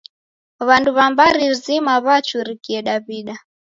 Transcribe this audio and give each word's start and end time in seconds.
W'andu 0.67 0.89
w'a 0.97 1.05
mbari 1.11 1.45
zima 1.63 1.93
w'achurikie 2.05 2.79
Daw'ida. 2.87 3.35